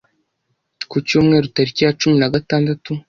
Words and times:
Ku 0.89 0.97
Cyumweru 1.07 1.51
tariki 1.55 1.81
ya 1.85 1.95
cumi 1.99 2.15
nagatandatu 2.19 2.91